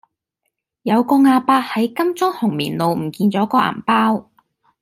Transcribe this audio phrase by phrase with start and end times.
[0.81, 4.31] 有個亞伯喺金鐘紅棉路唔見左個銀包